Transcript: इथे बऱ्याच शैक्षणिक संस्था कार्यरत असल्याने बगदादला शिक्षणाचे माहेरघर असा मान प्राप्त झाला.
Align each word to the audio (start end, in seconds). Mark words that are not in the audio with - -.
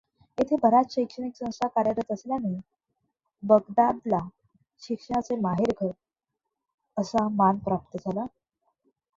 इथे 0.37 0.55
बऱ्याच 0.61 0.93
शैक्षणिक 0.93 1.35
संस्था 1.35 1.67
कार्यरत 1.67 2.11
असल्याने 2.11 2.53
बगदादला 3.43 4.19
शिक्षणाचे 4.81 5.35
माहेरघर 5.41 5.91
असा 6.97 7.27
मान 7.33 7.57
प्राप्त 7.59 7.97
झाला. 7.97 8.25